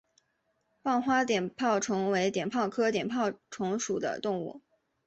[0.81, 4.63] 棒花碘泡虫为碘泡科碘泡虫属的动物。